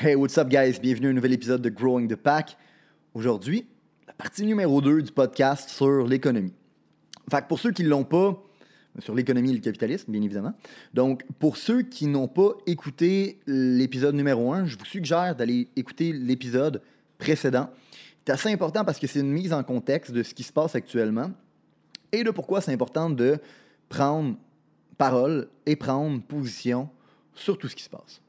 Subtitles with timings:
[0.00, 0.78] Hey, what's up, guys?
[0.80, 2.56] Bienvenue à un nouvel épisode de Growing the Pack.
[3.14, 3.66] Aujourd'hui,
[4.06, 6.52] la partie numéro 2 du podcast sur l'économie.
[7.28, 8.40] Fait que pour ceux qui ne l'ont pas,
[9.00, 10.54] sur l'économie et le capitalisme, bien évidemment.
[10.94, 16.12] Donc, pour ceux qui n'ont pas écouté l'épisode numéro 1, je vous suggère d'aller écouter
[16.12, 16.80] l'épisode
[17.18, 17.68] précédent.
[18.24, 20.76] C'est assez important parce que c'est une mise en contexte de ce qui se passe
[20.76, 21.32] actuellement
[22.12, 23.38] et de pourquoi c'est important de
[23.88, 24.36] prendre
[24.96, 26.88] parole et prendre position
[27.34, 28.20] sur tout ce qui se passe.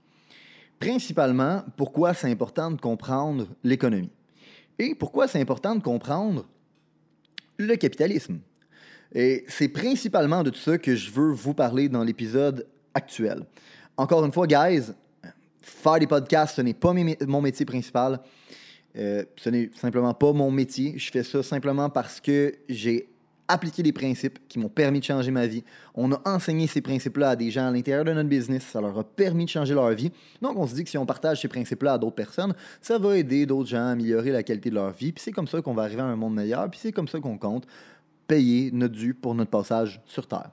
[0.80, 4.12] Principalement, pourquoi c'est important de comprendre l'économie
[4.78, 6.45] et pourquoi c'est important de comprendre
[7.58, 8.40] le capitalisme.
[9.14, 13.45] Et c'est principalement de tout ça que je veux vous parler dans l'épisode actuel.
[13.98, 14.94] Encore une fois, guys,
[15.62, 18.22] faire des podcasts, ce n'est pas mon métier principal.
[18.96, 20.98] Euh, ce n'est simplement pas mon métier.
[20.98, 23.09] Je fais ça simplement parce que j'ai
[23.50, 25.64] appliqué des principes qui m'ont permis de changer ma vie.
[25.95, 28.64] On a enseigné ces principes-là à des gens à l'intérieur de notre business.
[28.64, 30.11] Ça leur a permis de changer leur vie.
[30.41, 33.17] Donc, on se dit que si on partage ces principes-là à d'autres personnes, ça va
[33.17, 35.11] aider d'autres gens à améliorer la qualité de leur vie.
[35.11, 36.69] Puis c'est comme ça qu'on va arriver à un monde meilleur.
[36.69, 37.66] Puis c'est comme ça qu'on compte
[38.28, 40.52] payer notre dû pour notre passage sur Terre.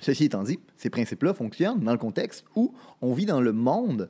[0.00, 2.72] Ceci étant dit, ces principes-là fonctionnent dans le contexte où
[3.02, 4.08] on vit dans le monde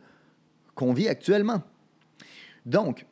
[0.75, 1.63] qu'on vit actuellement.
[2.67, 3.07] Donc,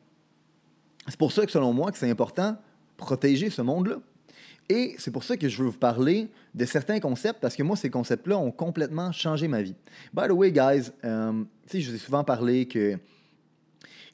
[1.07, 2.57] c'est pour ça que selon moi, que c'est important de
[2.97, 3.97] protéger ce monde-là.
[4.69, 7.75] Et c'est pour ça que je veux vous parler de certains concepts, parce que moi,
[7.75, 9.75] ces concepts-là ont complètement changé ma vie.
[10.13, 12.97] By the way, guys, euh, je vous ai souvent parlé que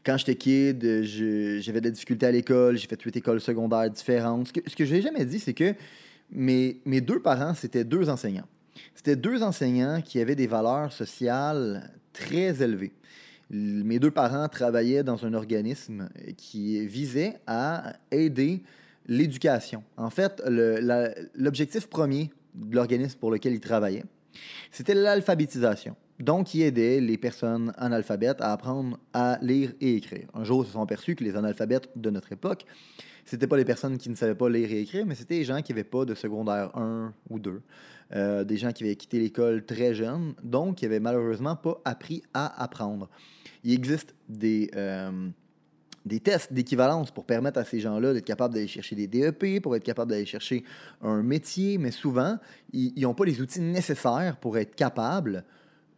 [0.05, 4.47] quand j'étais kid, j'avais de la difficulté à l'école, j'ai fait huit écoles secondaires différentes.
[4.47, 5.73] Ce que, ce que je n'ai jamais dit, c'est que
[6.31, 8.47] mes, mes deux parents, c'était deux enseignants.
[8.93, 12.93] C'était deux enseignants qui avaient des valeurs sociales très élevées.
[13.49, 18.63] Mes deux parents travaillaient dans un organisme qui visait à aider
[19.07, 19.83] l'éducation.
[19.97, 20.41] En fait,
[21.35, 24.03] l'objectif premier de l'organisme pour lequel il travaillait,
[24.71, 25.95] c'était l'alphabétisation.
[26.19, 30.27] Donc, il aidait les personnes analphabètes à apprendre à lire et écrire.
[30.33, 32.65] Un jour, ils se sont aperçus que les analphabètes de notre époque,
[33.25, 35.61] c'était pas les personnes qui ne savaient pas lire et écrire, mais c'était les gens
[35.61, 37.61] qui n'avaient pas de secondaire 1 ou 2.
[38.13, 42.21] Euh, des gens qui avaient quitté l'école très jeunes, donc qui n'avaient malheureusement pas appris
[42.33, 43.09] à apprendre.
[43.63, 45.29] Il existe des, euh,
[46.05, 49.75] des tests d'équivalence pour permettre à ces gens-là d'être capables d'aller chercher des DEP, pour
[49.75, 50.63] être capables d'aller chercher
[51.01, 52.37] un métier, mais souvent,
[52.73, 55.43] ils n'ont pas les outils nécessaires pour être capables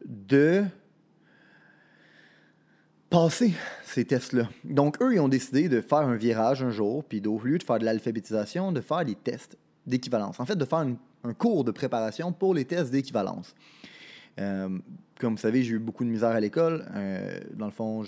[0.06, 0.64] de
[3.10, 3.54] passer
[3.86, 4.50] ces tests-là.
[4.64, 7.64] Donc, eux, ils ont décidé de faire un virage un jour, puis au lieu de
[7.64, 10.40] faire de l'alphabétisation, de faire des tests d'équivalence.
[10.40, 10.86] En fait, de faire
[11.24, 13.56] un cours de préparation pour les tests d'équivalence.
[14.40, 14.70] Euh,
[15.20, 16.86] comme vous savez, j'ai eu beaucoup de misère à l'école.
[16.96, 18.04] Euh, dans le fond,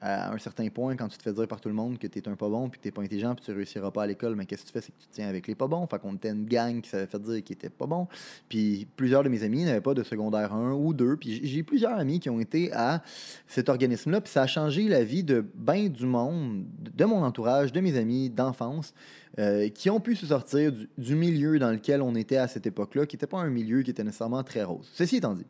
[0.00, 2.18] à un certain point, quand tu te fais dire par tout le monde que tu
[2.18, 4.06] es un pas bon, puis que tu n'es pas intelligent, puis tu réussiras pas à
[4.06, 5.86] l'école, mais qu'est-ce que tu fais, c'est que tu tiens avec les pas bons.
[5.86, 8.06] Fait qu'on était une gang qui s'avait fait dire qu'ils étaient pas bons.
[8.48, 11.16] Puis plusieurs de mes amis n'avaient pas de secondaire 1 ou 2.
[11.16, 13.02] Puis j'ai plusieurs amis qui ont été à
[13.46, 17.72] cet organisme-là, puis ça a changé la vie de bien du monde, de mon entourage,
[17.72, 18.94] de mes amis d'enfance,
[19.38, 22.66] euh, qui ont pu se sortir du, du milieu dans lequel on était à cette
[22.66, 24.88] époque-là, qui n'était pas un milieu qui était nécessairement très rose.
[24.92, 25.46] Ceci étant dit,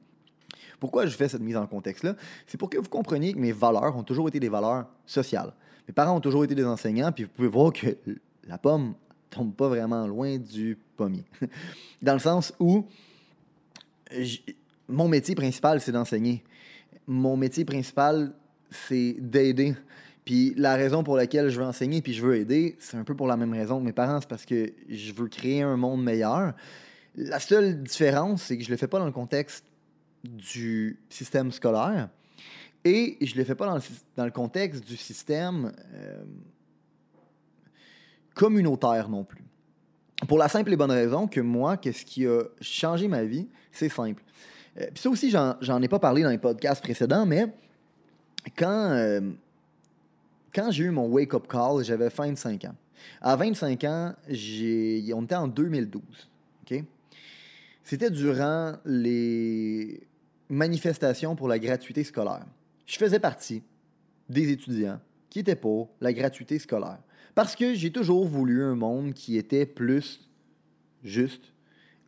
[0.78, 2.14] pourquoi je fais cette mise en contexte-là?
[2.46, 5.52] C'est pour que vous compreniez que mes valeurs ont toujours été des valeurs sociales.
[5.88, 7.96] Mes parents ont toujours été des enseignants, puis vous pouvez voir que
[8.46, 8.94] la pomme
[9.30, 11.24] tombe pas vraiment loin du pommier.
[12.02, 12.86] Dans le sens où
[14.88, 16.42] mon métier principal, c'est d'enseigner.
[17.06, 18.32] Mon métier principal,
[18.70, 19.74] c'est d'aider.
[20.24, 23.14] Puis la raison pour laquelle je veux enseigner puis je veux aider, c'est un peu
[23.14, 26.02] pour la même raison que mes parents, c'est parce que je veux créer un monde
[26.02, 26.52] meilleur.
[27.14, 29.64] La seule différence, c'est que je le fais pas dans le contexte
[30.28, 32.08] du système scolaire
[32.86, 33.82] et je ne le fais pas dans le,
[34.16, 36.22] dans le, contexte du système euh,
[38.34, 39.42] communautaire non plus.
[40.28, 43.88] Pour la simple et bonne raison que moi, qu'est-ce qui a changé ma vie, c'est
[43.88, 44.22] simple.
[44.78, 47.46] Euh, puis ça aussi, j'en ai pas parlé dans les podcasts précédents, mais
[48.56, 49.20] quand, euh,
[50.54, 52.76] quand j'ai eu mon wake-up call, j'avais 25 ans.
[53.20, 56.02] À 25 ans, on était en 2012.
[57.82, 60.00] C'était durant les
[60.48, 62.46] manifestation pour la gratuité scolaire.
[62.86, 63.62] Je faisais partie
[64.28, 65.00] des étudiants
[65.30, 66.98] qui étaient pour la gratuité scolaire.
[67.34, 70.30] Parce que j'ai toujours voulu un monde qui était plus
[71.04, 71.52] juste.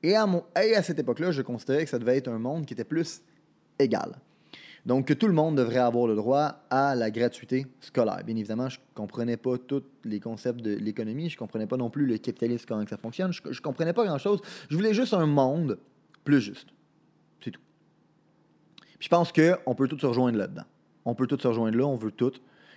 [0.03, 2.65] Et à, mon, et à cette époque-là, je considérais que ça devait être un monde
[2.65, 3.23] qui était plus
[3.79, 4.19] égal.
[4.87, 8.23] Donc, que tout le monde devrait avoir le droit à la gratuité scolaire.
[8.25, 11.77] Bien évidemment, je ne comprenais pas tous les concepts de l'économie, je ne comprenais pas
[11.77, 14.41] non plus le capitalisme, comment ça fonctionne, je ne comprenais pas grand-chose.
[14.71, 15.79] Je voulais juste un monde
[16.25, 16.69] plus juste.
[18.99, 20.65] Puis je pense qu'on peut tous se rejoindre là-dedans.
[21.05, 22.33] On peut tous se rejoindre là, on veut tout.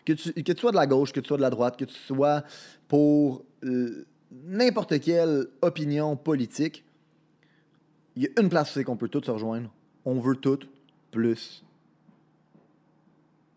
[0.05, 1.85] Que tu, que tu sois de la gauche, que tu sois de la droite, que
[1.85, 2.43] tu sois
[2.87, 6.83] pour euh, n'importe quelle opinion politique,
[8.15, 9.69] il y a une place où c'est qu'on peut tous se rejoindre.
[10.05, 10.59] On veut tout
[11.11, 11.63] plus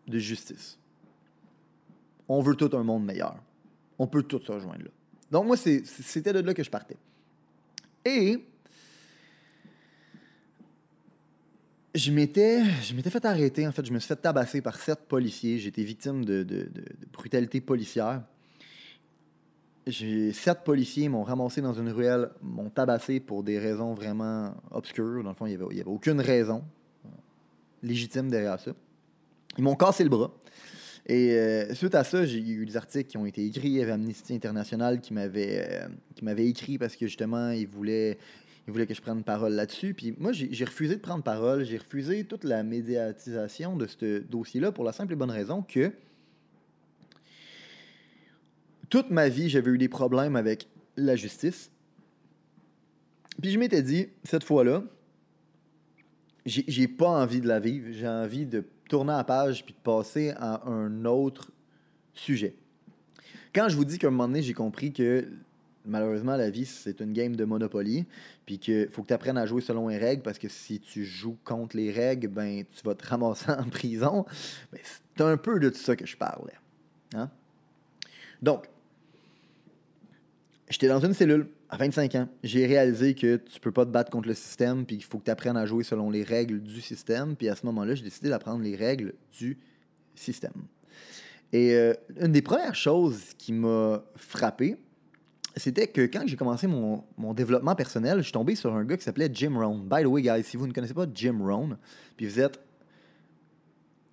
[0.07, 0.77] de justice.
[2.27, 3.37] On veut tout un monde meilleur.
[3.97, 4.91] On peut tous se rejoindre là.
[5.31, 6.97] Donc moi, c'était de là que je partais.
[8.05, 8.45] Et
[11.95, 14.99] je m'étais, je m'étais fait arrêter, en fait, je me suis fait tabasser par sept
[15.07, 15.65] policiers.
[15.65, 16.69] Été victime de, de
[17.11, 18.21] brutalité policière
[19.91, 25.23] sept policiers m'ont ramassé dans une ruelle, m'ont tabassé pour des raisons vraiment obscures.
[25.23, 26.63] Dans le fond, il n'y avait, aucune raison
[27.83, 28.71] légitime derrière ça.
[29.57, 30.31] Ils m'ont cassé le bras.
[31.05, 33.67] Et euh, suite à ça, j'ai eu des articles qui ont été écrits.
[33.67, 37.67] Il y avait Amnesty International qui m'avait euh, qui m'avait écrit parce que justement, ils
[37.67, 38.17] voulaient,
[38.67, 39.93] ils voulaient que je prenne parole là-dessus.
[39.93, 41.63] Puis moi, j'ai refusé de prendre parole.
[41.63, 45.91] J'ai refusé toute la médiatisation de ce dossier-là pour la simple et bonne raison que
[48.89, 51.71] toute ma vie, j'avais eu des problèmes avec la justice.
[53.41, 54.83] Puis je m'étais dit, cette fois-là,
[56.45, 57.87] j'ai pas envie de la vivre.
[57.91, 61.51] J'ai envie de tourner la page puis de passer à un autre
[62.13, 62.55] sujet.
[63.53, 65.27] Quand je vous dis qu'à un moment donné, j'ai compris que
[65.85, 68.05] malheureusement, la vie, c'est une game de Monopoly,
[68.45, 71.05] puis qu'il faut que tu apprennes à jouer selon les règles, parce que si tu
[71.05, 74.25] joues contre les règles, ben, tu vas te ramasser en prison.
[74.71, 76.53] Ben, c'est un peu de tout ça que je parlais.
[77.13, 77.29] Hein?
[78.41, 78.67] Donc,
[80.69, 82.27] J'étais dans une cellule à 25 ans.
[82.43, 85.25] J'ai réalisé que tu peux pas te battre contre le système, puis qu'il faut que
[85.25, 87.35] tu apprennes à jouer selon les règles du système.
[87.35, 89.59] Puis à ce moment-là, j'ai décidé d'apprendre les règles du
[90.15, 90.65] système.
[91.53, 94.75] Et euh, une des premières choses qui m'a frappé,
[95.57, 98.97] c'était que quand j'ai commencé mon, mon, développement personnel, je suis tombé sur un gars
[98.97, 99.87] qui s'appelait Jim Rohn.
[99.87, 101.77] By the way, guys, si vous ne connaissez pas Jim Rohn,
[102.17, 102.59] puis vous êtes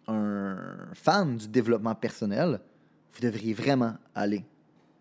[0.07, 0.57] un
[0.95, 2.61] fan du développement personnel,
[3.13, 4.45] vous devriez vraiment aller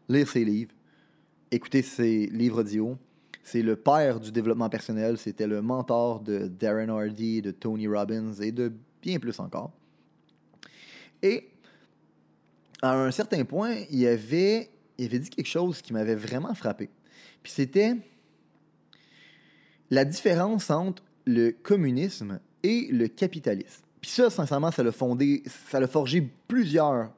[0.10, 0.74] lire ses livres,
[1.50, 2.98] écouter ses livres audio.
[3.44, 5.18] C'est le père du développement personnel.
[5.18, 8.72] C'était le mentor de Darren Hardy, de Tony Robbins et de
[9.02, 9.72] bien plus encore.
[11.24, 11.50] Et
[12.82, 14.70] à un certain point, il avait,
[15.02, 16.90] il avait dit quelque chose qui m'avait vraiment frappé.
[17.42, 17.96] Puis c'était
[19.90, 23.84] la différence entre le communisme et le capitalisme.
[24.00, 27.12] Puis ça, sincèrement, ça l'a fondé, ça l'a forgé plusieurs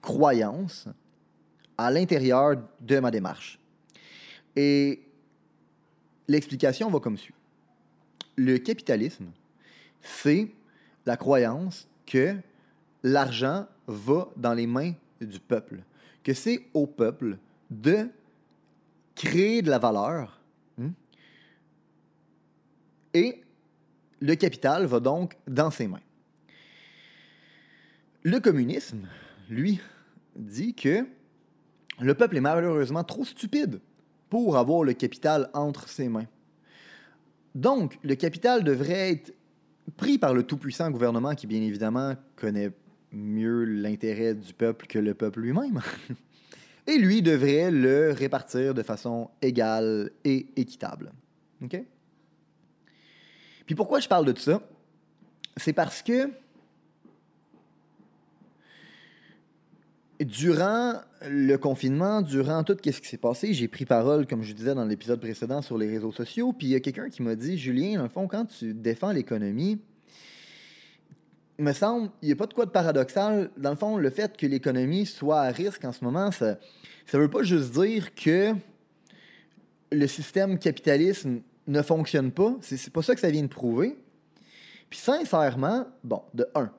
[0.00, 0.88] croyances
[1.76, 3.58] à l'intérieur de ma démarche.
[4.56, 5.02] Et
[6.28, 7.34] l'explication va comme suit.
[8.36, 9.26] Le capitalisme,
[10.00, 10.48] c'est
[11.04, 12.36] la croyance que
[13.02, 15.82] l'argent va dans les mains du peuple,
[16.22, 17.38] que c'est au peuple
[17.70, 18.08] de
[19.14, 20.40] créer de la valeur
[20.78, 20.90] hmm,
[23.14, 23.42] et
[24.20, 26.00] le capital va donc dans ses mains.
[28.22, 29.08] Le communisme,
[29.50, 29.80] lui,
[30.36, 31.06] dit que
[32.00, 33.80] le peuple est malheureusement trop stupide
[34.30, 36.26] pour avoir le capital entre ses mains.
[37.54, 39.34] Donc, le capital devrait être
[39.96, 42.70] pris par le tout-puissant gouvernement qui, bien évidemment, connaît
[43.12, 45.80] mieux l'intérêt du peuple que le peuple lui-même.
[46.86, 51.12] et lui devrait le répartir de façon égale et équitable.
[51.62, 51.82] OK?
[53.66, 54.62] Puis pourquoi je parle de ça?
[55.56, 56.30] C'est parce que
[60.24, 60.94] durant
[61.28, 64.84] le confinement, durant tout ce qui s'est passé, j'ai pris parole, comme je disais dans
[64.84, 66.52] l'épisode précédent, sur les réseaux sociaux.
[66.52, 69.12] Puis il y a quelqu'un qui m'a dit Julien, dans le fond, quand tu défends
[69.12, 69.80] l'économie,
[71.58, 73.50] il me semble, il n'y a pas de quoi de paradoxal.
[73.56, 76.56] Dans le fond, le fait que l'économie soit à risque en ce moment, ça
[77.12, 78.54] ne veut pas juste dire que
[79.90, 81.26] le système capitaliste
[81.66, 82.56] ne fonctionne pas.
[82.60, 83.96] C'est pas ça que ça vient de prouver.
[84.88, 86.70] Puis sincèrement, bon, de un,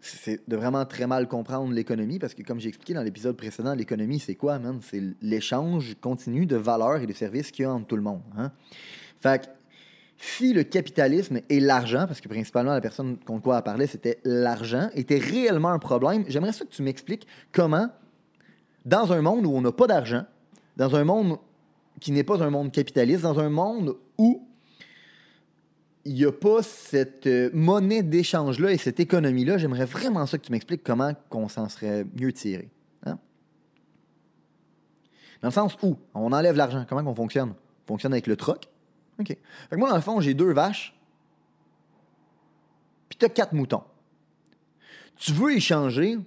[0.00, 3.74] c'est de vraiment très mal comprendre l'économie parce que, comme j'ai expliqué dans l'épisode précédent,
[3.74, 4.80] l'économie, c'est quoi, man?
[4.82, 8.22] C'est l'échange continu de valeurs et de services qu'il y a entre tout le monde.
[8.36, 8.52] Hein?
[9.20, 9.50] Fait que,
[10.22, 14.18] si le capitalisme et l'argent, parce que principalement la personne contre quoi elle parlait, c'était
[14.24, 17.88] l'argent, était réellement un problème, j'aimerais ça que tu m'expliques comment,
[18.84, 20.24] dans un monde où on n'a pas d'argent,
[20.76, 21.38] dans un monde
[22.00, 24.46] qui n'est pas un monde capitaliste, dans un monde où
[26.04, 29.58] il n'y a pas cette euh, monnaie d'échange-là et cette économie-là.
[29.58, 32.70] J'aimerais vraiment ça que tu m'expliques comment on s'en serait mieux tiré.
[33.04, 33.18] Hein?
[35.42, 37.50] Dans le sens où on enlève l'argent, comment on fonctionne?
[37.50, 38.69] On fonctionne avec le troc.
[39.20, 39.28] OK.
[39.28, 39.38] Fait
[39.70, 40.94] que moi, dans le fond, j'ai deux vaches.
[43.08, 43.82] tu as quatre moutons.
[45.16, 46.18] Tu veux échanger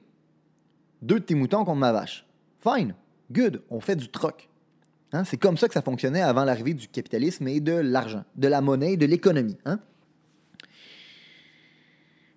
[1.02, 2.26] deux de tes moutons contre ma vache.
[2.60, 2.94] Fine,
[3.32, 4.50] good, on fait du troc.
[5.12, 5.24] Hein?
[5.24, 8.62] C'est comme ça que ça fonctionnait avant l'arrivée du capitalisme et de l'argent, de la
[8.62, 9.58] monnaie, de l'économie.
[9.66, 9.80] Hein?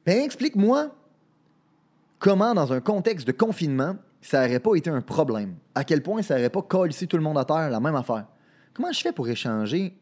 [0.05, 0.95] Ben, explique-moi
[2.19, 5.57] comment, dans un contexte de confinement, ça n'aurait pas été un problème.
[5.75, 8.27] À quel point ça n'aurait pas collé tout le monde à terre, la même affaire.
[8.73, 9.97] Comment je fais pour échanger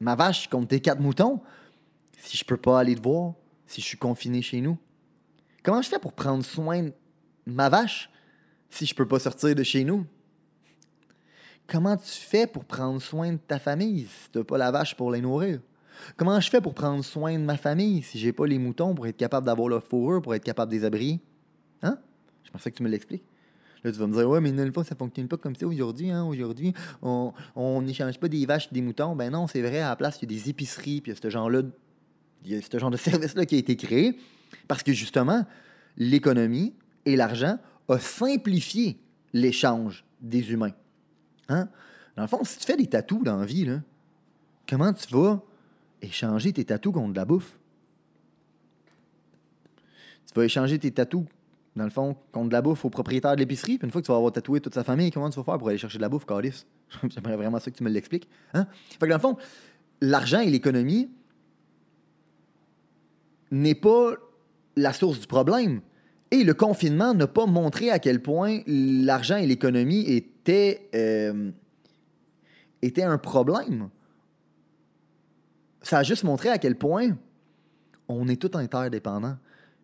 [0.00, 1.40] ma vache contre tes quatre moutons
[2.18, 3.34] si je peux pas aller te voir,
[3.66, 4.78] si je suis confiné chez nous?
[5.62, 6.92] Comment je fais pour prendre soin de
[7.46, 8.10] ma vache
[8.70, 10.06] si je peux pas sortir de chez nous?
[11.66, 14.96] Comment tu fais pour prendre soin de ta famille si tu n'as pas la vache
[14.96, 15.60] pour les nourrir?
[16.16, 19.06] Comment je fais pour prendre soin de ma famille si j'ai pas les moutons pour
[19.06, 21.20] être capable d'avoir leur fourrure, pour être capable de les abrier?
[21.82, 21.98] Hein?
[22.44, 23.24] Je pensais que tu me l'expliques.
[23.86, 26.10] Là, tu vas me dire, ouais, mais une fois, ça fonctionne pas comme ça aujourd'hui.
[26.10, 26.24] Hein?
[26.24, 29.14] Aujourd'hui, on n'échange pas des vaches des moutons.
[29.14, 31.16] Ben non, c'est vrai, à la place, il y a des épiceries, puis il y
[31.16, 31.62] a ce genre-là,
[32.44, 34.18] il y a ce genre de service-là qui a été créé.
[34.66, 35.46] Parce que justement,
[35.96, 36.74] l'économie
[37.04, 38.98] et l'argent ont simplifié
[39.32, 40.74] l'échange des humains.
[41.48, 41.68] Hein?
[42.16, 43.82] Dans le fond, si tu fais des tatous dans la vie, là,
[44.68, 45.40] comment tu vas
[46.02, 47.56] échanger tes tatous contre de la bouffe?
[50.26, 51.24] Tu vas échanger tes tatous
[51.76, 53.76] dans le fond, contre de la bouffe au propriétaire de l'épicerie.
[53.76, 55.58] Puis une fois que tu vas avoir tatoué toute sa famille, comment tu vas faire
[55.58, 56.64] pour aller chercher de la bouffe, Carlis?
[57.08, 58.28] J'aimerais vraiment ça que tu me l'expliques.
[58.54, 58.66] Hein?
[58.98, 59.36] Fait que dans le fond,
[60.00, 61.10] l'argent et l'économie
[63.50, 64.14] n'est pas
[64.74, 65.82] la source du problème.
[66.30, 71.50] Et le confinement n'a pas montré à quel point l'argent et l'économie étaient, euh,
[72.80, 73.90] étaient un problème.
[75.82, 77.16] Ça a juste montré à quel point
[78.08, 79.36] on est tout interdépendants.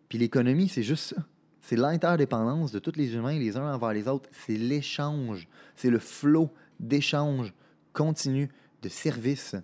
[0.09, 1.23] Puis l'économie, c'est juste ça.
[1.63, 4.29] C'est l'interdépendance de tous les humains les uns envers les autres.
[4.33, 5.47] C'est l'échange.
[5.77, 7.53] C'est le flot d'échange
[7.93, 8.49] continu
[8.81, 9.55] de services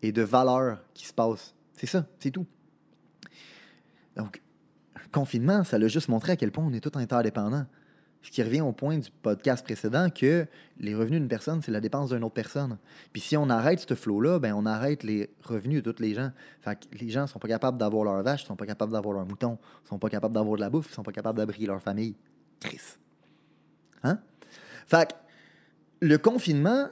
[0.00, 1.54] et de valeurs qui se passe.
[1.74, 2.46] C'est ça, c'est tout.
[4.16, 4.40] Donc,
[5.12, 7.66] confinement, ça l'a juste montré à quel point on est tous interdépendants.
[8.28, 10.46] Ce qui revient au point du podcast précédent que
[10.80, 12.76] les revenus d'une personne, c'est la dépense d'une autre personne.
[13.10, 16.30] Puis si on arrête ce flot-là, ben on arrête les revenus de tous les gens.
[16.60, 19.24] Fait que les gens sont pas capables d'avoir leur vache, sont pas capables d'avoir leur
[19.24, 19.56] mouton,
[19.88, 22.16] sont pas capables d'avoir de la bouffe, sont pas capables d'abrier leur famille.
[22.60, 22.98] Chris.
[24.02, 24.18] Hein?
[24.86, 25.14] Fait que
[26.00, 26.88] le confinement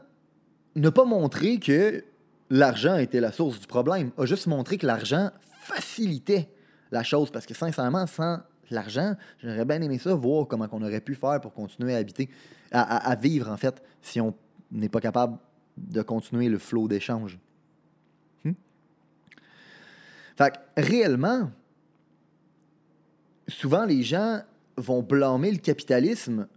[0.75, 2.03] n'a pas montré que
[2.49, 6.49] l'argent était la source du problème, a juste montré que l'argent facilitait
[6.91, 8.39] la chose parce que sincèrement, sans
[8.75, 12.29] l'argent, j'aurais bien aimé ça, voir comment on aurait pu faire pour continuer à habiter,
[12.73, 14.35] à, vivre en fait, si on
[14.71, 15.39] n'est pas capable
[15.77, 17.39] de continuer le flot d'échange.
[18.45, 18.53] Hmm?
[20.37, 21.51] Fait que, réellement,
[23.49, 24.41] souvent les gens
[24.77, 26.49] vont blâmer le capitalisme,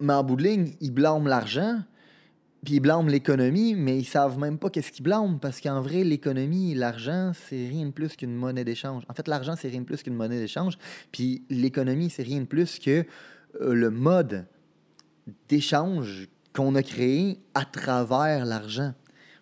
[0.00, 1.82] mais en bout de ligne, ils blâment l'argent,
[2.64, 6.02] puis ils blâment l'économie, mais ils savent même pas qu'est-ce qu'ils blâment, parce qu'en vrai,
[6.04, 9.02] l'économie, l'argent, c'est rien de plus qu'une monnaie d'échange.
[9.08, 10.78] En fait, l'argent, c'est rien de plus qu'une monnaie d'échange,
[11.12, 13.04] puis l'économie, c'est rien de plus que
[13.60, 14.46] euh, le mode
[15.48, 18.94] d'échange qu'on a créé à travers l'argent.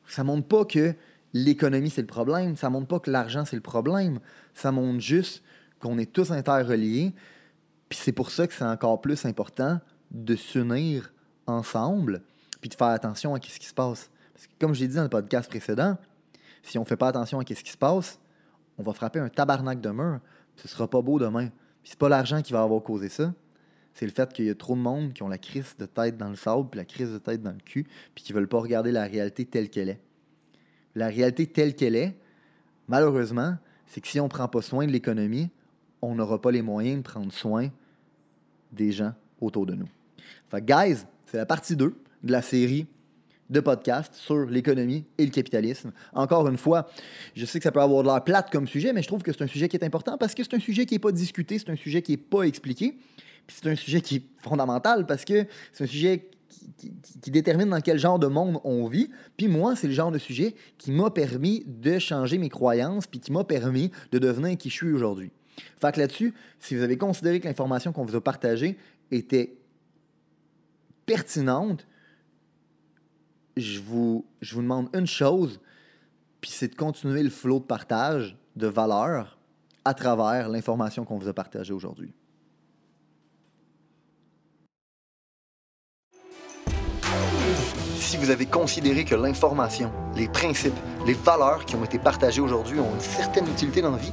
[0.06, 0.94] Ça montre pas que
[1.32, 4.18] l'économie, c'est le problème, ça montre pas que l'argent, c'est le problème,
[4.54, 5.42] ça montre juste
[5.80, 7.12] qu'on est tous interreliés,
[7.88, 11.12] puis c'est pour ça que c'est encore plus important de s'unir
[11.46, 12.22] ensemble,
[12.62, 14.10] puis de faire attention à ce qui se passe.
[14.32, 15.98] Parce que comme j'ai dit dans le podcast précédent,
[16.62, 18.18] si on ne fait pas attention à ce qui se passe,
[18.78, 20.20] on va frapper un tabarnak de mur,
[20.56, 21.48] ce sera pas beau demain.
[21.82, 23.34] Puis c'est pas l'argent qui va avoir causé ça,
[23.94, 26.16] c'est le fait qu'il y a trop de monde qui ont la crise de tête
[26.16, 28.60] dans le sable, puis la crise de tête dans le cul, puis qui veulent pas
[28.60, 30.00] regarder la réalité telle qu'elle est.
[30.94, 32.16] La réalité telle qu'elle est,
[32.86, 35.50] malheureusement, c'est que si on ne prend pas soin de l'économie,
[36.00, 37.68] on n'aura pas les moyens de prendre soin
[38.70, 39.88] des gens autour de nous.
[40.48, 42.86] Fait guys, c'est la partie 2 de la série
[43.50, 45.92] de podcasts sur l'économie et le capitalisme.
[46.14, 46.88] Encore une fois,
[47.34, 49.32] je sais que ça peut avoir de l'air plate comme sujet, mais je trouve que
[49.32, 51.58] c'est un sujet qui est important parce que c'est un sujet qui n'est pas discuté,
[51.58, 52.96] c'est un sujet qui n'est pas expliqué,
[53.46, 56.30] puis c'est un sujet qui est fondamental parce que c'est un sujet
[56.78, 59.10] qui, qui, détermine dans quel genre de monde on vit.
[59.36, 63.20] Puis moi, c'est le genre de sujet qui m'a permis de changer mes croyances, puis
[63.20, 65.30] qui m'a permis de devenir qui je suis aujourd'hui.
[65.80, 68.76] Fait que là-dessus, si vous avez considéré que l'information qu'on vous a partagée
[69.10, 69.56] était
[71.06, 71.86] pertinente,
[73.56, 75.60] je vous, je vous demande une chose,
[76.40, 79.38] puis c'est de continuer le flot de partage de valeur
[79.84, 82.14] à travers l'information qu'on vous a partagée aujourd'hui.
[88.12, 92.78] si vous avez considéré que l'information, les principes, les valeurs qui ont été partagées aujourd'hui
[92.78, 94.12] ont une certaine utilité dans la vie,